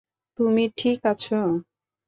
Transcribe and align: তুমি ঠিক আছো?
তুমি 0.39 0.63
ঠিক 0.77 0.99
আছো? 1.05 1.39